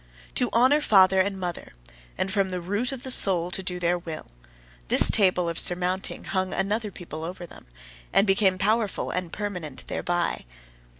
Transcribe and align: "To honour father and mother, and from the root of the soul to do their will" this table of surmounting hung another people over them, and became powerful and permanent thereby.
"To 0.33 0.49
honour 0.51 0.81
father 0.81 1.21
and 1.21 1.39
mother, 1.39 1.73
and 2.17 2.31
from 2.31 2.49
the 2.49 2.59
root 2.59 2.91
of 2.91 3.03
the 3.03 3.11
soul 3.11 3.51
to 3.51 3.61
do 3.61 3.79
their 3.79 3.99
will" 3.99 4.31
this 4.87 5.11
table 5.11 5.47
of 5.47 5.59
surmounting 5.59 6.23
hung 6.23 6.55
another 6.55 6.89
people 6.89 7.23
over 7.23 7.45
them, 7.45 7.67
and 8.11 8.25
became 8.25 8.57
powerful 8.57 9.11
and 9.11 9.31
permanent 9.31 9.85
thereby. 9.87 10.45